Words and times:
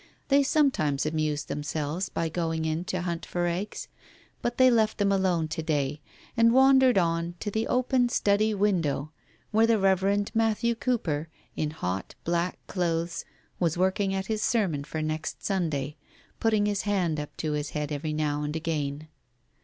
They 0.29 0.41
sometimes 0.41 1.05
amused 1.05 1.47
themselves 1.47 2.09
by 2.09 2.27
going 2.27 2.65
in 2.65 2.85
to 2.85 3.03
hunt 3.03 3.23
for 3.23 3.45
eggs, 3.45 3.87
but 4.41 4.57
they 4.57 4.71
left 4.71 4.97
them 4.97 5.11
alone 5.11 5.47
to 5.49 5.61
day, 5.61 6.01
and 6.35 6.51
wandered 6.53 6.97
on 6.97 7.35
to 7.39 7.51
the 7.51 7.67
open 7.67 8.09
study 8.09 8.55
window, 8.55 9.11
where 9.51 9.67
the 9.67 9.77
Reverend 9.77 10.31
Matthew 10.33 10.73
Cooper, 10.73 11.29
in 11.55 11.69
hot, 11.69 12.15
black 12.23 12.57
clothes, 12.65 13.25
was 13.59 13.77
working 13.77 14.11
at 14.11 14.25
his 14.25 14.41
sermon 14.41 14.83
for 14.83 15.03
next 15.03 15.45
Sunday, 15.45 15.97
putting 16.39 16.65
his 16.65 16.81
hand 16.81 17.19
up 17.19 17.37
to 17.37 17.51
his 17.51 17.69
head 17.77 17.91
every 17.91 18.11
now 18.11 18.41
and 18.41 18.55
again. 18.55 19.07